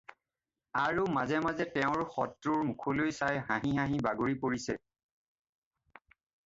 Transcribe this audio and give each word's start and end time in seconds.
আৰু 0.83 1.03
মাজে 1.17 1.41
মাজে 1.47 1.67
তেওঁৰ 1.75 2.01
শত্ৰুৰ 2.15 2.65
মুখলৈ 2.71 3.15
চাই 3.19 3.45
হাঁহি 3.51 3.77
হাঁহি 3.81 4.01
বাগৰি 4.09 4.39
পৰিছে। 4.47 4.81